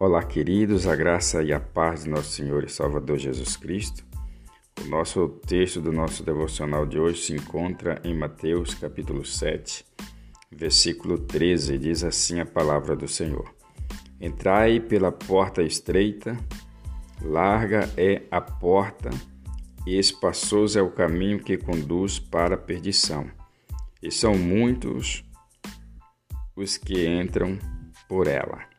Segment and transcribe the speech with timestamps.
[0.00, 4.06] Olá, queridos, a graça e a paz de nosso Senhor e Salvador Jesus Cristo.
[4.80, 9.84] O nosso texto do nosso devocional de hoje se encontra em Mateus, capítulo 7,
[10.52, 11.76] versículo 13.
[11.78, 13.52] Diz assim a palavra do Senhor:
[14.20, 16.38] Entrai pela porta estreita,
[17.20, 19.10] larga é a porta
[19.84, 23.28] e espaçoso é o caminho que conduz para a perdição,
[24.00, 25.24] e são muitos
[26.54, 27.58] os que entram
[28.08, 28.77] por ela.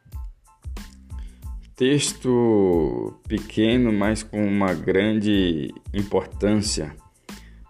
[1.79, 6.93] Texto pequeno, mas com uma grande importância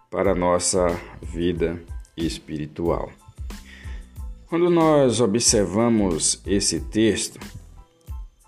[0.10, 0.88] para a nossa
[1.22, 1.80] vida
[2.18, 3.12] espiritual.
[4.48, 7.40] Quando nós observamos esse texto,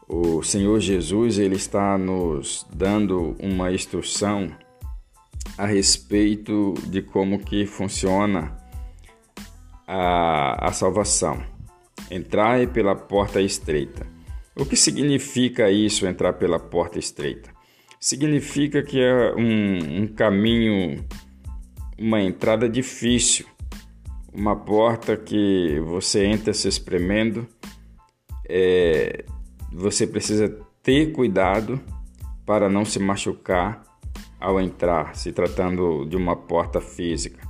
[0.09, 4.51] o Senhor Jesus ele está nos dando uma instrução
[5.59, 8.57] a respeito de como que funciona
[9.87, 11.39] a, a salvação.
[12.09, 14.20] Entrai pela porta estreita.
[14.55, 17.49] O que significa isso, entrar pela porta estreita?
[17.99, 21.05] Significa que é um, um caminho,
[21.97, 23.45] uma entrada difícil,
[24.33, 27.47] uma porta que você entra se espremendo,
[28.47, 29.23] é,
[29.71, 30.49] você precisa
[30.83, 31.79] ter cuidado
[32.45, 33.83] para não se machucar
[34.37, 37.47] ao entrar, se tratando de uma porta física.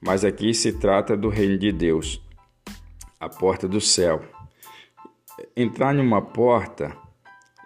[0.00, 2.20] Mas aqui se trata do reino de Deus,
[3.20, 4.39] a porta do céu
[5.60, 6.96] entrar em uma porta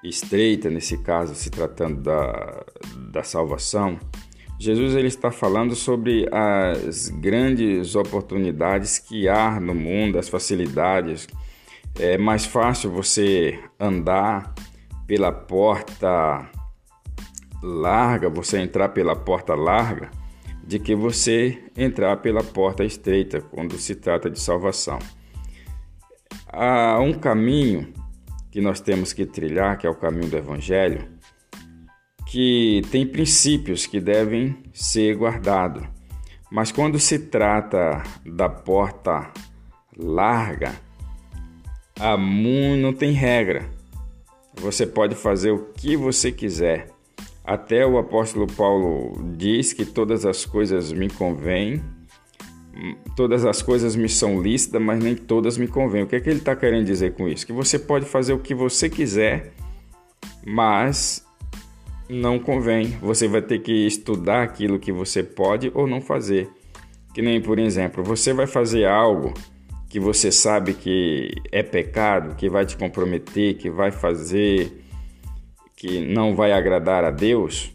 [0.03, 2.65] estreita, nesse caso, se tratando da,
[3.11, 3.99] da salvação,
[4.59, 11.27] Jesus ele está falando sobre as grandes oportunidades que há no mundo, as facilidades.
[11.99, 14.55] É mais fácil você andar
[15.07, 16.49] pela porta
[17.63, 20.11] larga, você entrar pela porta larga,
[20.67, 24.99] de que você entrar pela porta estreita quando se trata de salvação.
[26.57, 27.93] Há um caminho
[28.49, 31.09] que nós temos que trilhar, que é o caminho do Evangelho,
[32.29, 35.85] que tem princípios que devem ser guardados.
[36.53, 39.33] Mas quando se trata da porta
[39.97, 40.73] larga,
[42.79, 43.69] não tem regra.
[44.55, 46.89] Você pode fazer o que você quiser.
[47.45, 51.83] Até o apóstolo Paulo diz que todas as coisas me convêm,
[53.17, 56.03] todas as coisas me são lícitas, mas nem todas me convêm.
[56.03, 57.47] O que é que ele está querendo dizer com isso?
[57.47, 59.53] Que você pode fazer o que você quiser,
[60.45, 61.25] mas
[62.09, 62.97] não convém.
[63.01, 66.49] Você vai ter que estudar aquilo que você pode ou não fazer.
[67.13, 69.33] Que nem, por exemplo, você vai fazer algo
[69.89, 74.85] que você sabe que é pecado, que vai te comprometer, que vai fazer
[75.77, 77.74] que não vai agradar a Deus,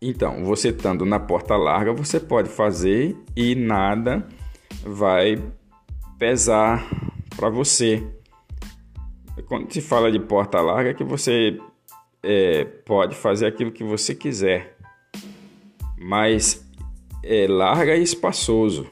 [0.00, 4.26] então, você estando na porta larga, você pode fazer e nada
[4.84, 5.42] vai
[6.18, 6.86] pesar
[7.36, 8.06] para você.
[9.46, 11.58] Quando se fala de porta larga, é que você
[12.22, 14.76] é, pode fazer aquilo que você quiser,
[15.98, 16.64] mas
[17.22, 18.86] é larga e espaçoso.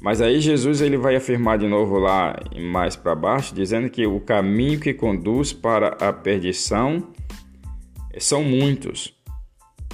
[0.00, 2.36] Mas aí Jesus ele vai afirmar de novo lá
[2.70, 7.08] mais para baixo, dizendo que o caminho que conduz para a perdição
[8.18, 9.15] são muitos.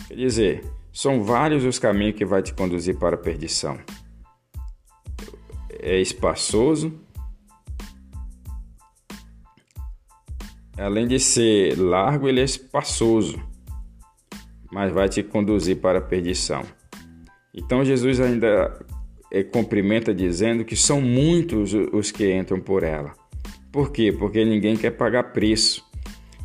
[0.08, 3.78] Quer dizer, são vários os caminhos que vai te conduzir para a perdição.
[5.80, 6.92] É espaçoso.
[10.76, 13.40] Além de ser largo, ele é espaçoso,
[14.70, 16.62] mas vai te conduzir para a perdição.
[17.54, 18.84] Então Jesus ainda
[19.30, 23.14] é, cumprimenta dizendo que são muitos os que entram por ela.
[23.70, 24.12] Por quê?
[24.12, 25.82] Porque ninguém quer pagar preço.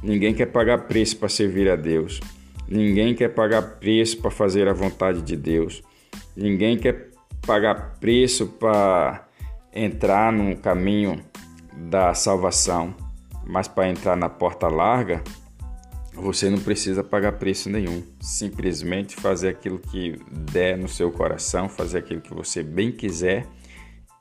[0.01, 2.19] Ninguém quer pagar preço para servir a Deus.
[2.67, 5.81] Ninguém quer pagar preço para fazer a vontade de Deus.
[6.35, 7.11] Ninguém quer
[7.45, 9.25] pagar preço para
[9.73, 11.23] entrar no caminho
[11.73, 12.94] da salvação.
[13.45, 15.23] Mas para entrar na porta larga,
[16.13, 18.03] você não precisa pagar preço nenhum.
[18.19, 20.19] Simplesmente fazer aquilo que
[20.51, 23.47] der no seu coração, fazer aquilo que você bem quiser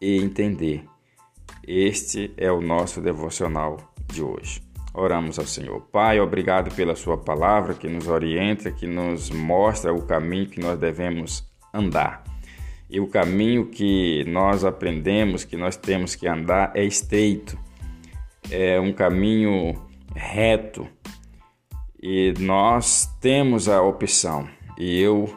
[0.00, 0.85] e entender.
[1.67, 4.66] Este é o nosso devocional de hoje.
[4.98, 5.82] Oramos ao Senhor.
[5.93, 10.78] Pai, obrigado pela Sua palavra que nos orienta, que nos mostra o caminho que nós
[10.78, 12.25] devemos andar.
[12.88, 17.58] E o caminho que nós aprendemos, que nós temos que andar, é estreito,
[18.50, 19.75] é um caminho
[20.14, 20.88] reto.
[22.02, 24.48] E nós temos a opção,
[24.78, 25.28] e eu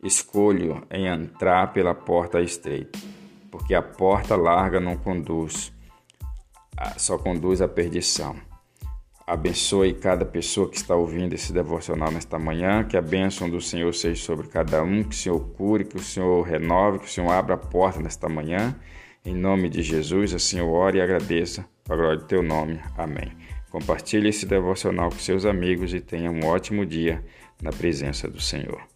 [0.00, 3.00] escolho em entrar pela porta estreita,
[3.50, 5.72] porque a porta larga não conduz,
[6.96, 8.51] só conduz à perdição.
[9.26, 13.92] Abençoe cada pessoa que está ouvindo esse devocional nesta manhã, que a bênção do Senhor
[13.94, 17.30] seja sobre cada um, que o Senhor cure, que o Senhor renove, que o Senhor
[17.30, 18.74] abra a porta nesta manhã.
[19.24, 21.64] Em nome de Jesus, assim eu oro e agradeço.
[21.84, 22.80] Para a glória do teu nome.
[22.96, 23.32] Amém.
[23.70, 27.24] Compartilhe esse devocional com seus amigos e tenha um ótimo dia
[27.62, 28.91] na presença do Senhor.